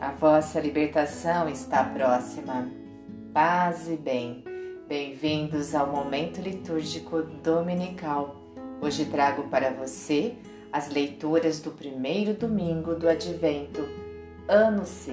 A 0.00 0.12
vossa 0.12 0.58
libertação 0.58 1.46
está 1.46 1.84
próxima. 1.84 2.70
Paz 3.34 3.86
e 3.86 3.98
bem. 3.98 4.42
Bem-vindos 4.88 5.74
ao 5.74 5.88
momento 5.88 6.40
litúrgico 6.40 7.22
dominical. 7.22 8.34
Hoje 8.80 9.04
trago 9.04 9.42
para 9.50 9.70
você 9.70 10.36
as 10.72 10.88
leituras 10.88 11.60
do 11.60 11.72
primeiro 11.72 12.32
domingo 12.32 12.94
do 12.94 13.06
Advento, 13.06 13.86
Ano 14.48 14.86
C. 14.86 15.12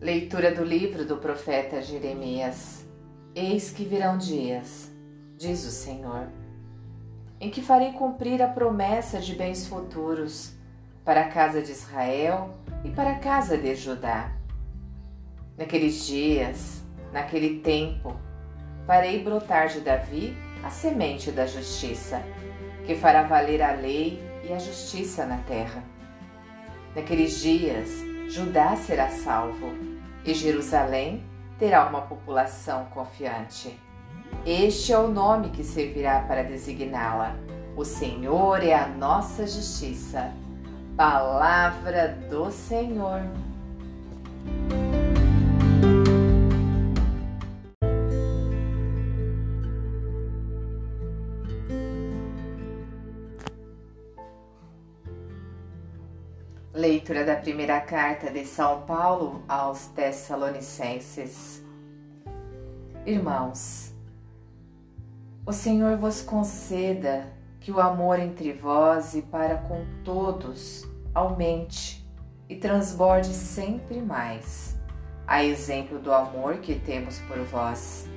Leitura 0.00 0.50
do 0.50 0.64
livro 0.64 1.04
do 1.04 1.18
profeta 1.18 1.82
Jeremias. 1.82 2.86
Eis 3.34 3.70
que 3.70 3.84
virão 3.84 4.16
dias, 4.16 4.90
diz 5.36 5.62
o 5.66 5.70
Senhor, 5.70 6.26
em 7.38 7.50
que 7.50 7.60
farei 7.60 7.92
cumprir 7.92 8.40
a 8.40 8.48
promessa 8.48 9.20
de 9.20 9.34
bens 9.34 9.66
futuros 9.66 10.54
para 11.04 11.20
a 11.20 11.28
casa 11.28 11.60
de 11.60 11.72
Israel 11.72 12.56
e 12.82 12.88
para 12.88 13.10
a 13.10 13.18
casa 13.18 13.58
de 13.58 13.74
Judá. 13.74 14.32
Naqueles 15.58 16.06
dias, 16.06 16.82
naquele 17.12 17.60
tempo, 17.60 18.18
farei 18.86 19.22
brotar 19.22 19.68
de 19.68 19.80
Davi 19.80 20.34
a 20.64 20.70
semente 20.70 21.30
da 21.30 21.46
justiça, 21.46 22.22
que 22.86 22.94
fará 22.94 23.24
valer 23.24 23.60
a 23.60 23.72
lei 23.72 24.18
e 24.48 24.50
a 24.50 24.58
justiça 24.58 25.26
na 25.26 25.36
terra. 25.42 25.84
Naqueles 26.96 27.38
dias, 27.38 27.90
Judá 28.30 28.76
será 28.76 29.10
salvo 29.10 29.89
e 30.24 30.34
Jerusalém 30.34 31.24
terá 31.58 31.86
uma 31.86 32.02
população 32.02 32.86
confiante. 32.86 33.78
Este 34.46 34.92
é 34.92 34.98
o 34.98 35.08
nome 35.08 35.50
que 35.50 35.62
servirá 35.62 36.20
para 36.20 36.42
designá-la. 36.42 37.36
O 37.76 37.84
Senhor 37.84 38.62
é 38.62 38.74
a 38.74 38.86
nossa 38.86 39.46
justiça. 39.46 40.32
Palavra 40.96 42.08
do 42.28 42.50
Senhor. 42.50 43.22
Leitura 56.72 57.24
da 57.24 57.34
primeira 57.34 57.80
carta 57.80 58.30
de 58.30 58.46
São 58.46 58.82
Paulo 58.82 59.42
aos 59.48 59.86
Tessalonicenses. 59.88 61.64
Irmãos, 63.04 63.92
o 65.44 65.52
Senhor 65.52 65.96
vos 65.96 66.22
conceda 66.22 67.26
que 67.58 67.72
o 67.72 67.80
amor 67.80 68.20
entre 68.20 68.52
vós 68.52 69.16
e 69.16 69.22
para 69.22 69.56
com 69.56 69.84
todos 70.04 70.88
aumente 71.12 72.08
e 72.48 72.54
transborde 72.54 73.34
sempre 73.34 74.00
mais, 74.00 74.78
a 75.26 75.42
exemplo 75.42 75.98
do 75.98 76.12
amor 76.12 76.58
que 76.58 76.76
temos 76.76 77.18
por 77.18 77.38
vós. 77.46 78.08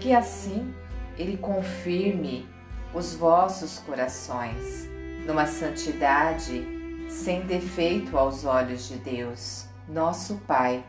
Que 0.00 0.12
assim 0.12 0.74
Ele 1.16 1.36
confirme 1.36 2.48
os 2.92 3.14
vossos 3.14 3.78
corações 3.78 4.88
numa 5.24 5.46
santidade 5.46 6.79
sem 7.10 7.44
defeito 7.44 8.16
aos 8.16 8.44
olhos 8.44 8.88
de 8.88 8.96
Deus, 8.96 9.66
nosso 9.88 10.36
Pai, 10.46 10.84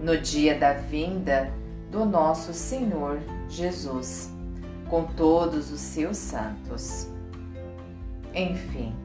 no 0.00 0.16
dia 0.18 0.58
da 0.58 0.72
vinda 0.72 1.52
do 1.90 2.06
nosso 2.06 2.54
Senhor 2.54 3.20
Jesus, 3.46 4.30
com 4.88 5.04
todos 5.04 5.70
os 5.70 5.80
seus 5.80 6.16
santos. 6.16 7.06
Enfim, 8.34 8.96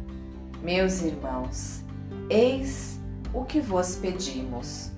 meus 0.63 1.01
irmãos, 1.01 1.83
eis 2.29 2.97
o 3.33 3.43
que 3.43 3.59
vos 3.59 3.97
pedimos 3.97 4.91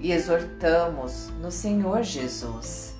e 0.00 0.10
exortamos 0.10 1.30
no 1.40 1.52
Senhor 1.52 2.02
Jesus. 2.02 2.94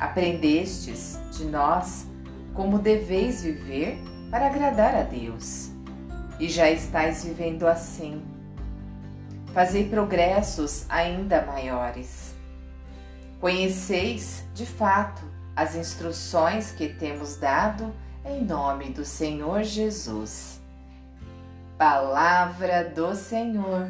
Aprendestes 0.00 1.18
de 1.32 1.44
nós 1.44 2.06
como 2.54 2.78
deveis 2.78 3.42
viver 3.42 3.98
para 4.30 4.46
agradar 4.46 4.94
a 4.94 5.02
Deus 5.02 5.77
e 6.38 6.48
já 6.48 6.70
estáis 6.70 7.24
vivendo 7.24 7.66
assim. 7.66 8.22
Fazei 9.52 9.88
progressos 9.88 10.86
ainda 10.88 11.44
maiores. 11.44 12.34
Conheceis, 13.40 14.44
de 14.54 14.66
fato, 14.66 15.22
as 15.56 15.74
instruções 15.74 16.72
que 16.72 16.88
temos 16.88 17.36
dado 17.36 17.92
em 18.24 18.44
nome 18.44 18.90
do 18.90 19.04
Senhor 19.04 19.62
Jesus. 19.62 20.60
Palavra 21.76 22.84
do 22.84 23.14
Senhor. 23.14 23.88